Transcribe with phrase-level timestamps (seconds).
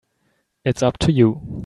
[0.65, 1.59] It's up to you.